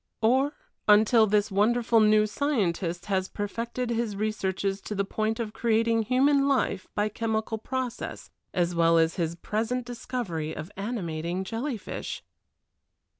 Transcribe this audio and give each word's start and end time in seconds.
Or 0.23 0.53
until 0.87 1.27
this 1.27 1.51
wonderful 1.51 1.99
new 1.99 2.25
scientist 2.25 3.05
has 3.05 3.29
perfected 3.29 3.91
his 3.91 4.15
researches 4.15 4.81
to 4.81 4.95
the 4.95 5.05
point 5.05 5.39
of 5.39 5.53
creating 5.53 6.01
human 6.05 6.47
life 6.47 6.87
by 6.95 7.07
chemical 7.07 7.59
process, 7.59 8.31
as 8.51 8.73
well 8.73 8.97
as 8.97 9.17
his 9.17 9.35
present 9.35 9.85
discovery 9.85 10.55
of 10.55 10.71
animating 10.75 11.43
jellyfish! 11.43 12.23